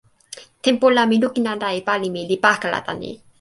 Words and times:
tenpo 0.65 0.87
la 0.95 1.03
mi 1.09 1.17
lukin 1.21 1.47
ala 1.53 1.67
e 1.79 1.81
pali 1.87 2.07
mi 2.13 2.21
li 2.29 2.37
pakala 2.45 2.79
tan 2.87 2.97
ni. 3.03 3.11